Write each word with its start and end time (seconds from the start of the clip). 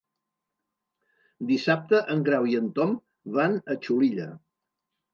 Dissabte 1.51 2.01
en 2.15 2.25
Grau 2.31 2.49
i 2.55 2.59
en 2.63 2.75
Tom 2.81 2.99
van 3.39 3.63
a 3.77 3.81
Xulilla. 3.87 4.31